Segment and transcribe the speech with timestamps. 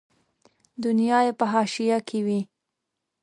[0.83, 2.41] دنیا یې په حاشیه کې وي.